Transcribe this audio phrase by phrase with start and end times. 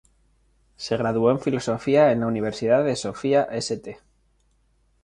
[0.77, 3.99] Se graduó en filosofía en la Universidad de Sofía "St.